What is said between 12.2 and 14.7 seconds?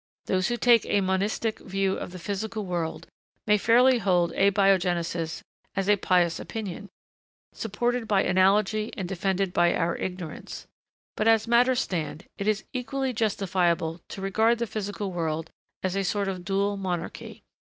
it is equally justifiable to regard the